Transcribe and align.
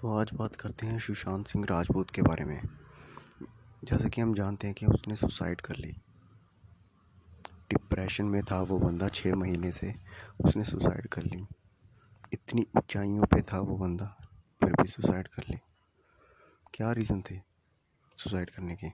तो 0.00 0.18
आज 0.18 0.30
बात 0.34 0.56
करते 0.56 0.86
हैं 0.86 0.98
सुशांत 0.98 1.46
सिंह 1.46 1.66
राजपूत 1.70 2.10
के 2.10 2.22
बारे 2.22 2.44
में। 2.44 2.62
जैसे 3.84 4.10
कि 4.10 4.20
हम 4.20 4.34
जानते 4.34 4.66
हैं 4.66 4.74
कि 4.74 4.86
उसने 4.86 5.16
सुसाइड 5.16 5.60
कर 5.60 5.76
ली। 5.76 5.92
डिप्रेशन 7.70 8.24
में 8.24 8.42
था 8.42 8.62
वो 8.62 8.78
बंदा 8.78 9.08
छः 9.08 9.34
महीने 9.34 9.72
से, 9.72 9.94
उसने 10.44 10.64
सुसाइड 10.64 11.08
कर 11.08 11.22
ली। 11.22 11.46
इतनी 12.32 12.66
ऊंचाइयों 12.76 13.26
पे 13.26 13.42
था 13.42 13.60
वो 13.60 13.76
बंदा, 13.76 14.16
फिर 14.60 14.72
भी 14.72 14.88
सुसाइड 14.88 15.28
कर 15.28 15.42
ली। 15.50 15.58
क्या 16.74 16.92
रीज़न 16.92 17.22
थे 17.30 17.40
सुसाइड 18.16 18.50
करने 18.50 18.76
के? 18.76 18.90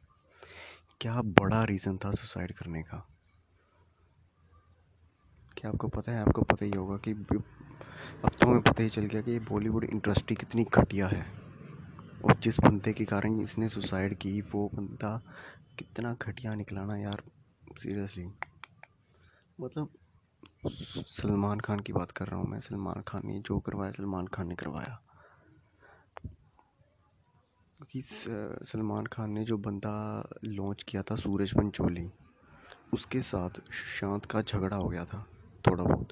क्या 1.00 1.23
बड़ा 1.23 1.64
रीज़न 1.64 1.98
था 1.98 2.12
सुसाइड 2.12 2.52
करने 2.52 2.82
का? 2.82 3.09
क्या 5.57 5.70
आपको 5.70 5.88
पता 5.88 6.12
है? 6.12 6.20
आपको 6.20 6.43
पता 6.43 6.64
ही 6.64 6.70
होगा 6.70 6.96
कि 6.96 7.14
अब 8.27 8.33
तो 8.33 8.47
हमें 8.49 8.61
पता 8.61 8.83
ही 8.83 8.89
चल 8.89 9.03
गया 9.03 9.21
कि 9.23 9.31
ये 9.31 9.39
बॉलीवुड 9.39 9.85
इंडस्ट्री 9.85 10.37
कितनी 10.37 10.65
घटिया 10.65 11.07
है। 11.07 11.21
और 12.25 12.37
जिस 12.37 12.59
बंदे 12.61 12.93
के 12.93 13.05
कारण 13.05 13.41
इसने 13.41 13.69
सुसाइड 13.69 14.15
की, 14.15 14.41
वो 14.41 14.71
बंदा 14.75 15.11
कितना 15.79 16.17
घटिया 16.23 16.55
निकला 16.55 16.84
ना 16.84 16.97
यार 16.97 17.23
सीरियसली 17.79 18.27
मतलब 19.61 19.89
सलमान 20.67 21.61
खान 21.61 21.81
की 21.81 21.93
बात 21.93 22.11
कर 22.11 22.27
रहा 22.27 22.41
हूँ 22.41 22.48
मैं, 22.48 22.59
सलमान 22.61 23.03
खान 23.09 23.23
ने 23.25 23.39
जो 23.41 23.59
करवाया, 23.61 23.93
सलमान 23.93 24.27
खान 24.27 24.48
ने 24.48 24.55
करवाया। 24.55 25.01
क्योंकि 27.81 28.03
सलमान 28.67 29.06
खान 29.06 29.31
ने 29.31 29.45
जो 29.45 29.59
बंदा 29.59 30.29
लॉन्च 30.45 30.83
किया 30.83 31.03
था, 31.03 31.17
सूरज 31.17 31.53
पंचोली, 31.53 32.11
उसके 32.93 33.20
साथ 33.23 33.51
सुशांत 33.51 34.27
का 34.27 34.43
झगड़ा 34.43 34.77
हो 34.77 34.89
गया 34.89 35.05
था। 35.05 35.27
थोड़ा 35.66 35.84
बहुत। 35.84 36.09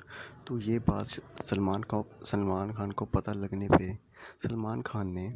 तो 0.47 0.59
ये 0.61 0.79
बात 0.79 1.07
सलमान 1.45 1.83
का, 1.83 2.03
सलमान 2.27 2.73
खान 2.75 2.91
को 2.91 3.05
पता 3.07 3.33
लगने 3.33 3.69
पे 3.69 3.95
सलमान 4.43 4.83
खान 4.83 5.13
ने 5.13 5.27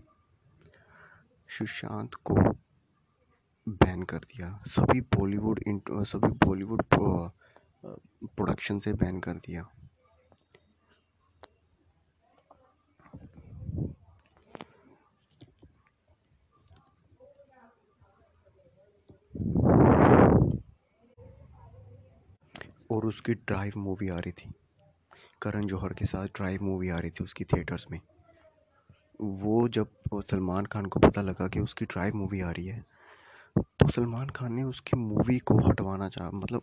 सुशांत 1.48 2.14
को 2.24 2.34
बैन 3.66 4.02
कर 4.02 4.18
दिया। 4.18 4.58
सभी 4.66 5.00
बॉलीवुड 5.16 5.60
सभी 5.90 6.32
बॉलीवुड 6.46 6.82
प्रोडक्शन 6.92 8.78
से 8.78 8.92
बैन 8.94 9.20
कर 9.20 9.36
दिया। 9.46 9.68
और 22.98 23.06
उसकी 23.06 23.34
ड्राइव 23.36 23.72
मूवी 23.78 24.08
आ 24.08 24.18
रही 24.18 24.32
थी। 24.34 24.50
करण 25.42 25.66
जौहर 25.66 25.92
के 25.94 26.04
साथ 26.06 26.26
ड्राइव 26.36 26.62
मूवी 26.62 26.88
आ 26.88 26.98
रही 26.98 27.10
थी 27.10 27.24
उसकी 27.24 27.44
थिएटर्स 27.44 27.86
में। 27.90 28.00
वो 29.42 29.68
जब 29.68 29.88
सलमान 30.30 30.66
खान 30.66 30.86
को 30.86 31.00
पता 31.00 31.22
लगा 31.22 31.48
कि 31.48 31.60
उसकी 31.60 31.84
ड्राइव 31.84 32.14
मूवी 32.16 32.40
आ 32.40 32.50
रही 32.50 32.66
है 32.66 32.84
तो 33.56 33.88
सलमान 33.88 34.28
खान 34.30 34.52
ने 34.52 34.62
उसकी 34.64 34.96
मूवी 34.96 35.38
को 35.40 35.58
हटवाना 35.60 36.08
चाहा। 36.08 36.30
मतलब 36.30 36.62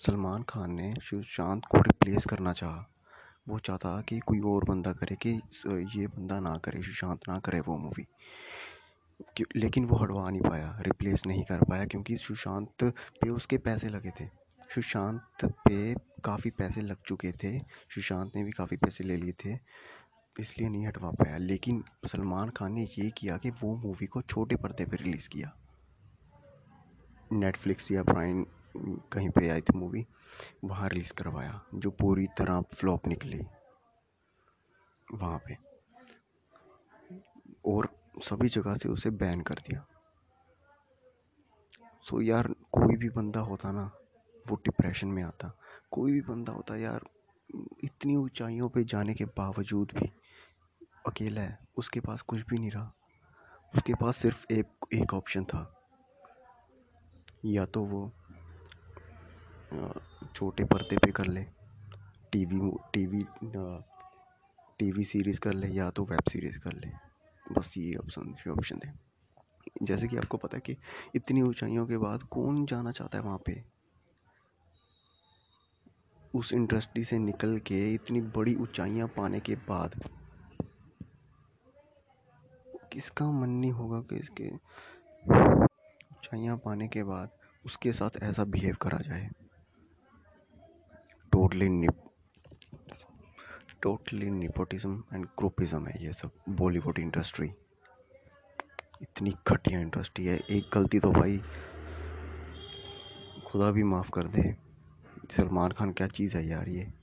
सलमान 0.00 0.42
खान 0.42 0.72
ने 0.72 0.94
सुशांत 1.00 1.64
को 1.70 1.78
रिप्लेस 1.80 2.24
करना 2.24 2.52
चाहा। 2.52 2.86
वो 3.48 3.58
चाहता 3.58 4.00
कि 4.00 4.18
कोई 4.20 4.40
और 4.46 4.64
बंदा 4.64 4.92
करे, 4.92 5.16
कि 5.16 5.30
ये 5.96 6.06
बंदा 6.08 6.40
ना 6.40 6.56
करे, 6.58 6.82
सुशांत 6.82 7.28
ना 7.28 7.38
करे 7.40 7.60
वो 7.60 7.78
मूवी 7.78 8.06
लेकिन 9.56 9.84
वो 9.84 9.96
हटवा 9.96 10.28
नहीं 10.30 10.40
पाया 10.42 10.76
रिप्लेस 10.80 11.22
नहीं 11.26 11.42
कर 11.44 11.64
पाया, 11.64 11.84
क्योंकि 11.86 12.16
सुशांत 12.18 12.84
पे 13.20 13.28
उसके 13.30 13.58
पैसे 13.60 13.88
लगे 13.88 14.10
थे। 14.10 14.24
सुशांत 14.74 15.44
पे 15.44 15.94
काफ़ी 16.24 16.50
पैसे 16.50 16.82
लग 16.82 17.02
चुके 17.06 17.32
थे। 17.32 17.58
सुशांत 17.94 18.36
ने 18.36 18.44
भी 18.44 18.50
काफ़ी 18.50 18.76
पैसे 18.76 19.04
ले 19.04 19.16
लिए 19.16 19.32
थे, 19.44 19.58
इसलिए 20.36 20.68
नहीं 20.68 20.86
हटवा 20.86 21.10
पाया। 21.10 21.36
लेकिन 21.36 21.82
सलमान 22.06 22.50
खान 22.50 22.72
ने 22.72 22.82
ये 22.98 23.10
किया 23.10 23.36
कि 23.38 23.50
वो 23.50 23.74
मूवी 23.76 24.06
को 24.06 24.22
छोटे 24.22 24.56
पर्दे 24.56 24.84
पे 24.84 24.96
रिलीज़ 24.96 25.28
किया। 25.28 25.52
नेटफ्लिक्स 27.32 27.90
या 27.92 28.02
प्राइम 28.02 28.44
कहीं 29.12 29.30
पे 29.30 29.48
आई 29.48 29.60
थी 29.60 29.78
मूवी 29.78 30.06
वहाँ 30.64 30.88
रिलीज़ 30.88 31.12
करवाया, 31.12 31.60
जो 31.74 31.90
पूरी 31.90 32.26
तरह 32.38 32.60
फ्लॉप 32.60 33.06
निकली 33.06 33.40
वहाँ 35.14 35.38
पे। 35.38 35.56
और 37.66 37.88
सभी 38.22 38.48
जगह 38.48 38.74
से 38.74 38.88
उसे 38.88 39.10
बैन 39.10 39.40
कर 39.40 39.54
दिया। 39.54 39.86
सो 42.04 42.20
यार 42.20 42.54
कोई 42.72 42.96
भी 42.96 43.08
बंदा 43.08 43.40
होता 43.40 43.72
ना 43.72 43.90
वो 44.48 44.56
डिप्रेशन 44.56 45.08
में 45.08 45.22
आता। 45.22 45.52
कोई 45.90 46.12
भी 46.12 46.20
बंदा 46.20 46.52
होता 46.52 46.76
यार, 46.76 47.00
इतनी 47.84 48.16
ऊंचाइयों 48.16 48.68
पे 48.68 48.84
जाने 48.84 49.14
के 49.14 49.24
बावजूद 49.38 49.92
भी 49.96 50.08
अकेला 51.06 51.40
है, 51.40 51.58
उसके 51.76 52.00
पास 52.00 52.22
कुछ 52.22 52.40
भी 52.50 52.58
नहीं 52.58 52.70
रहा। 52.70 52.92
उसके 53.74 53.94
पास 53.94 54.16
सिर्फ़ 54.16 54.46
एक 54.52 54.86
एक 54.94 55.14
ऑप्शन 55.14 55.44
था। 55.44 55.64
या 57.44 57.64
तो 57.66 57.84
वो 57.84 58.02
छोटे 60.34 60.64
पर्दे 60.64 60.96
पे 60.96 61.10
कर 61.12 61.26
ले, 61.26 61.42
टीवी 62.32 62.60
टीवी 62.92 63.22
टीवी 64.80 65.04
सीरीज़ 65.04 65.40
कर 65.40 65.54
ले 65.54 65.68
या 65.68 65.90
तो 65.90 66.04
वेब 66.04 66.30
सीरीज़ 66.32 66.58
कर 66.58 66.72
ले। 66.74 66.90
बस 67.46 67.74
ये 67.76 67.94
ऑप्शन 67.96 68.34
ये 68.38 68.50
ऑप्शन 68.52 68.80
थे। 68.86 68.90
जैसे 69.86 70.08
कि 70.08 70.16
आपको 70.16 70.38
पता 70.38 70.56
है 70.56 70.62
कि 70.66 70.76
इतनी 71.14 71.42
ऊंचाइयों 71.42 71.86
के 71.86 71.98
बाद 71.98 72.22
कौन 72.32 72.64
जाना 72.66 72.92
चाहता 72.92 73.18
है 73.18 73.24
वहाँ 73.24 73.38
पे? 73.46 73.62
उस 76.34 76.52
इंडस्ट्री 76.52 77.04
से 77.04 77.18
निकल 77.18 77.56
के 77.58 77.78
इतनी 77.94 78.20
बड़ी 78.36 78.54
ऊंचाइयाँ 78.54 79.08
पाने 79.08 79.40
के 79.40 79.54
बाद 79.68 79.94
किसका 82.92 83.30
मन 83.30 83.50
नहीं 83.50 83.72
होगा 83.72 84.00
कि 84.00 84.16
इसके 84.16 84.48
ऊंचाइयाँ 85.28 86.56
पाने 86.56 86.88
के 86.88 87.02
बाद 87.02 87.30
उसके 87.64 87.92
साथ 87.92 88.22
ऐसा 88.22 88.44
बिहेव 88.44 88.76
करा 88.82 88.98
जाए? 88.98 89.28
Totally 91.32 91.68
nib 91.68 92.02
totally 93.82 94.30
nepotism 94.30 95.02
and 95.14 95.24
groupism 95.38 95.86
है 95.86 96.04
ये 96.04 96.12
सब 96.12 96.30
बॉलीवुड 96.48 96.98
इंडस्ट्री 96.98 97.50
इतनी 99.02 99.34
घटिया 99.48 99.80
इंडस्ट्री 99.80 100.26
है। 100.26 100.38
एक 100.50 100.70
गलती 100.74 100.98
तो 101.00 101.12
भाई 101.12 101.38
खुदा 103.46 103.70
भी 103.70 103.82
माफ़ 103.84 104.10
कर 104.10 104.26
दे। 104.26 104.61
सलमान 105.30 105.70
खान 105.70 105.92
क्या 105.92 106.06
चीज़ 106.08 106.36
है 106.36 106.46
यार 106.46 106.68
ये? 106.68 106.94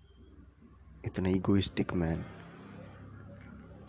इतना 1.06 1.30
ईगोइस्टिक 1.30 1.94
मैन 1.94 2.26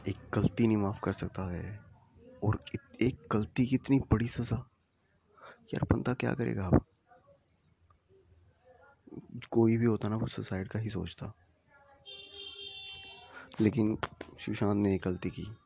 एक 0.08 0.16
गलती 0.34 0.66
नहीं 0.66 0.76
माफ़ 0.76 1.00
कर 1.00 1.12
सकता 1.12 1.50
है। 1.50 1.80
और 2.44 2.64
एक 3.00 3.28
गलती 3.32 3.66
की 3.66 3.74
इतनी 3.74 3.98
बड़ी 3.98 4.28
सज़ा। 4.28 4.56
यार 5.74 5.96
बंदा 5.96 6.14
क्या 6.14 6.34
करेगा 6.34 6.66
अब? 6.66 6.84
कोई 9.50 9.76
भी 9.76 9.84
होता 9.84 10.08
ना, 10.08 10.16
वो 10.16 10.26
सुसाइड 10.26 10.68
का 10.68 10.78
ही 10.78 10.88
सोचता। 10.88 11.32
लेकिन 13.60 13.98
सुशांत 14.40 14.76
ने 14.76 14.94
एक 14.94 15.02
गलती 15.02 15.30
की। 15.30 15.56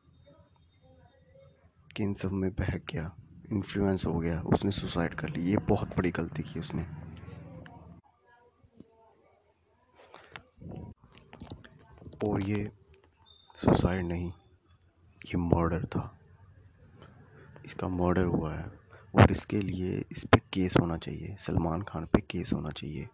कि 1.95 2.03
इन 2.03 2.13
सब 2.13 2.31
में 2.31 2.51
बहक 2.51 2.85
गया। 2.93 3.15
इन्फ्लुएंस 3.51 4.05
हो 4.05 4.19
गया। 4.19 4.41
उसने 4.41 4.71
सुसाइड 4.71 5.13
कर 5.13 5.29
ली। 5.29 5.43
ये 5.43 5.57
बहुत 5.57 5.97
बड़ी 5.97 6.11
गलती 6.11 6.43
की 6.43 6.59
उसने। 6.59 7.04
और 12.23 12.43
ये 12.43 12.71
सुसाइड 13.57 14.05
नहीं, 14.05 14.31
ये 15.25 15.37
मर्डर 15.37 15.85
था। 15.85 16.19
इसका 17.65 17.87
मर्डर 17.87 18.25
हुआ 18.25 18.53
है 18.55 18.65
और 19.15 19.31
इसके 19.31 19.59
लिए 19.59 20.05
इस 20.11 20.25
पर 20.25 20.39
केस 20.53 20.73
होना 20.81 20.97
चाहिए, 20.97 21.35
सलमान 21.39 21.81
खान 21.81 22.05
पे 22.05 22.21
केस 22.21 22.53
होना 22.53 22.69
चाहिए। 22.69 23.09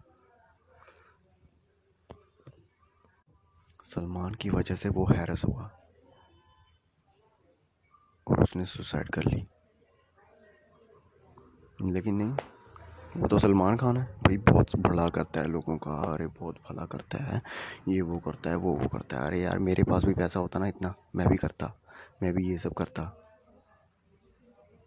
सलमान 3.83 4.33
की 4.33 4.49
वजह 4.49 4.75
से 4.75 4.89
वो 4.89 5.05
हैरस 5.05 5.45
हुआ 5.45 5.69
और 8.27 8.43
उसने 8.43 8.65
सुसाइड 8.65 9.09
कर 9.09 9.23
ली। 9.23 9.47
लेकिन 11.91 12.15
नहीं 12.15 12.50
वो 13.17 13.27
तो 13.27 13.39
सलमान 13.39 13.77
खान 13.77 13.97
है। 13.97 14.03
भाई, 14.03 14.37
बहुत 14.37 14.75
भला 14.75 15.09
करता 15.09 15.41
है 15.41 15.47
लोगों 15.47 15.77
का। 15.77 16.13
अरे, 16.13 16.27
बहुत 16.27 16.55
भला 16.55 16.85
करता 16.85 17.23
है। 17.23 17.41
ये 17.87 18.01
वो 18.01 18.19
करता 18.19 18.49
है, 18.49 18.55
वो 18.55 18.73
वो 18.73 18.87
करता 18.87 19.17
है। 19.17 19.27
अरे 19.27 19.39
यार, 19.39 19.59
मेरे 19.59 19.83
पास 19.83 20.03
भी 20.03 20.13
पैसा 20.13 20.39
होता 20.39 20.59
ना 20.59 20.67
इतना। 20.67 20.95
मैं 21.15 21.27
भी 21.27 21.37
करता। 21.37 21.73
मैं 22.23 22.33
भी 22.33 22.49
ये 22.49 22.57
सब 22.57 22.73
करता। 22.73 23.03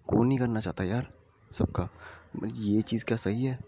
कौन 0.06 0.26
नहीं 0.26 0.38
करना 0.38 0.60
चाहता 0.60 0.84
यार 0.84 1.12
सबका? 1.58 1.88
ये 2.46 2.82
चीज़ 2.82 3.04
क्या 3.04 3.16
सही 3.16 3.44
है? 3.44 3.58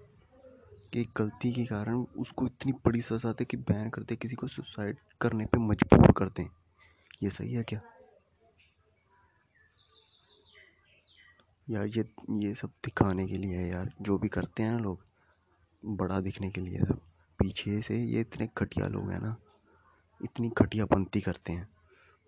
कि 0.93 1.09
गलती 1.17 1.53
के 1.53 1.65
कारण 1.65 1.95
उसको 1.95 2.47
इतनी 2.47 2.73
बड़ी 2.73 3.03
सजा 3.03 3.33
दे 3.33 3.45
कि 3.45 3.57
बैन 3.57 3.91
कर 3.91 4.03
दे, 4.03 4.17
किसी 4.17 4.35
को 4.35 4.47
सुसाइड 4.47 4.97
करने 5.21 5.47
पे 5.47 5.59
मजबूर 5.59 6.13
कर 6.13 6.25
दें। 6.25 6.47
ये 7.23 7.31
सही 7.31 7.53
है 7.53 7.63
क्या? 7.63 7.81
यार 11.69 11.87
ये 11.87 12.05
ये 12.41 12.55
सब 12.55 12.71
दिखाने 12.85 13.27
के 13.27 13.39
लिए 13.39 13.57
है 13.57 13.69
यार। 13.69 13.91
जो 14.03 14.19
भी 14.19 14.29
करते 14.29 14.63
हैं 14.63 14.73
ना 14.73 14.79
लोग, 14.79 15.05
बड़ा 15.83 16.21
दिखने 16.21 16.51
के 16.51 16.61
लिए 16.61 16.79
सब। 16.79 17.01
पीछे 17.39 17.81
से 17.83 17.97
ये 17.97 18.21
इतने 18.21 18.49
घटिया 18.59 18.87
लोग 18.89 19.11
हैं 19.11 19.21
ना, 19.21 19.35
इतनी 20.21 20.51
घटिया 20.59 20.85
पंथी 20.87 21.21
करते 21.21 21.53
हैं। 21.53 21.69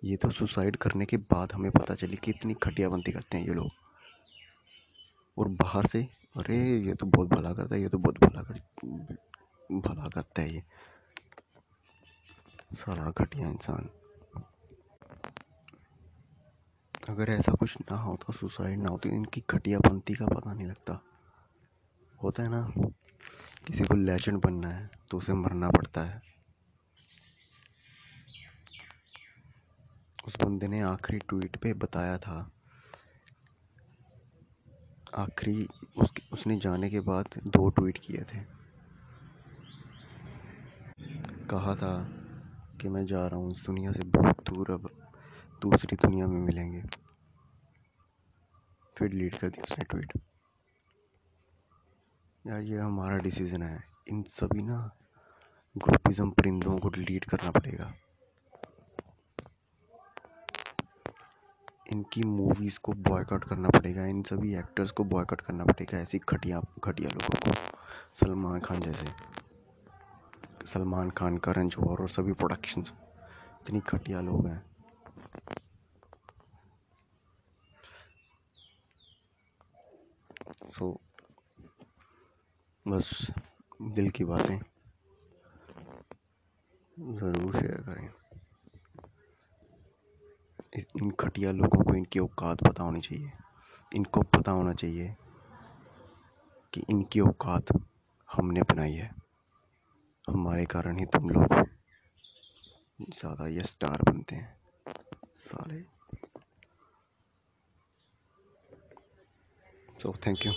ये 0.02 0.17
तो 0.17 0.31
सुसाइड 0.31 0.76
करने 0.76 1.06
के 1.06 1.17
बाद 1.17 1.52
हमें 1.52 1.70
पता 1.70 1.94
चली 1.94 2.17
कि 2.17 2.31
इतनी 2.31 2.55
घटिया 2.62 2.88
बनती 2.88 3.12
करते 3.12 3.38
हैं 3.38 3.46
ये 3.46 3.55
लोग। 3.55 3.70
और 5.37 5.49
बाहर 5.49 5.87
से, 5.87 6.02
अरे 6.37 6.58
ये 6.79 6.94
तो 6.94 7.06
बहुत 7.06 7.29
भला 7.29 7.52
करता 7.52 7.75
है, 7.75 7.81
ये 7.82 7.88
तो 7.88 7.99
बहुत 7.99 8.19
भला 8.19 8.43
कर, 8.43 8.61
भला 9.73 10.08
करता 10.08 10.43
है 10.43 10.55
ये। 10.55 10.62
सारा 12.75 13.12
घटिया 13.19 13.49
इंसान। 13.49 13.88
अगर 17.08 17.31
ऐसा 17.31 17.52
कुछ 17.52 17.76
ना 17.81 17.96
होता 17.96 18.32
सुसाइड 18.32 18.78
ना 18.78 18.88
होती 18.88 19.08
इनकी 19.08 19.43
घटिया 19.50 19.78
बनती 19.78 20.14
का 20.14 20.26
पता 20.26 20.52
नहीं 20.52 20.66
लगता। 20.66 21.02
होता 22.22 22.43
है 22.43 22.49
ना, 22.49 22.72
किसी 23.66 23.84
को 23.84 23.94
लेजेंड 23.94 24.40
बनना 24.40 24.69
है 24.69 24.90
तो 25.10 25.19
उसे 25.19 25.32
मरना 25.32 25.70
पड़ता 25.70 26.00
है। 26.00 26.22
उस 30.26 30.37
बंदे 30.44 30.69
ने 30.69 30.81
आखिरी 30.81 31.19
ट्वीट 31.19 31.56
पे 31.56 31.75
बताया 31.75 32.19
था। 32.19 32.50
आखिरी 35.14 35.69
उसके, 35.96 36.22
उसने 36.32 36.56
जाने 36.56 36.90
के 36.90 37.00
बाद 37.00 37.25
दो 37.46 37.69
ट्वीट 37.69 37.99
किए 37.99 38.22
थे। 38.22 38.40
कहा 41.46 41.75
था 41.75 42.08
कि 42.81 42.88
मैं 42.88 43.06
जा 43.06 43.26
रहा 43.26 43.37
हूँ, 43.37 43.52
इस 43.52 43.64
दुनिया 43.66 43.93
से 43.93 44.02
बहुत 44.04 44.50
दूर 44.50 44.70
अब। 44.70 45.07
दूसरी 45.62 45.96
दुनिया 45.96 46.26
में 46.26 46.40
मिलेंगे। 46.40 46.82
फिर 48.99 49.08
डिलीट 49.08 49.38
कर 49.38 49.49
दिया 49.49 49.62
उसने 49.62 49.84
ट्वीट। 49.84 50.20
यार, 52.46 52.60
ये 52.60 52.78
हमारा 52.78 53.19
डिसीज़न 53.19 53.62
है। 53.62 53.84
इन 54.08 54.22
सभी 54.22 54.62
ना 54.62 54.90
ग्रुपिज़म 55.78 56.31
परिंदों 56.31 56.78
को 56.78 56.88
डिलीट 56.88 57.25
करना 57.25 57.50
पड़ेगा। 57.50 57.94
इनकी 61.93 62.22
मूवीज़ 62.22 62.78
को 62.78 62.93
बॉयकॉट 62.93 63.44
करना 63.44 63.69
पड़ेगा। 63.69 64.06
इन 64.06 64.22
सभी 64.22 64.54
एक्टर्स 64.54 64.90
को 64.90 65.04
बॉयकॉट 65.04 65.40
करना 65.40 65.64
पड़ेगा, 65.64 65.99
ऐसी 65.99 66.19
घटिया 66.19 66.61
घटिया 66.84 67.08
लोगों 67.08 67.52
को। 67.52 67.78
सलमान 68.20 68.61
खान 68.61 68.81
जैसे। 68.81 69.06
सलमान 70.66 71.11
खान, 71.11 71.38
करण 71.38 71.69
जौहर 71.69 71.99
और 71.99 72.08
सभी 72.08 72.32
प्रोडक्शंस 72.32 72.93
इतनी 73.62 73.81
घटिया 73.81 74.20
लोग 74.20 74.46
हैं। 74.46 74.67
सो, 80.48 81.00
बस 82.86 83.10
दिल 83.82 84.10
की 84.10 84.24
बातें 84.24 84.58
ज़रूर 86.96 87.52
शेयर 87.52 87.80
करें। 87.82 88.08
इन 91.02 91.10
घटिया 91.20 91.52
लोगों 91.52 91.82
को 91.84 91.94
इनकी 91.94 92.18
औकात 92.18 92.62
पता 92.64 92.82
होनी 92.82 93.00
चाहिए। 93.00 93.32
इनको 93.92 94.22
पता 94.36 94.52
होना 94.52 94.72
चाहिए 94.74 95.14
कि 96.72 96.82
इनकी 96.90 97.20
औकात 97.20 97.72
हमने 98.28 98.62
बनाई 98.62 98.92
है। 98.92 99.10
हमारे 100.28 100.64
कारण 100.66 100.98
ही 100.98 101.04
तुम 101.06 101.30
लोग 101.30 101.54
ज़्यादा 103.10 103.46
ये 103.46 103.62
स्टार 103.64 104.02
बनते 104.02 104.36
हैं। 104.36 104.56
सारे 105.38 105.84
सो 110.08 110.14
थैंक 110.26 110.46
यू 110.46 110.52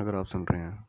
अगर 0.00 0.14
आप 0.14 0.26
सुन 0.26 0.46
रहे 0.50 0.60
हैं। 0.60 0.87